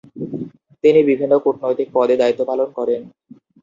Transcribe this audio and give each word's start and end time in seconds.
তিনি 0.83 0.99
বিভিন্ন 1.09 1.33
কূটনৈতিক 1.43 1.87
পদে 1.93 2.15
দায়িত্ব 2.21 2.41
পালন 2.49 2.69
করেন। 2.77 3.01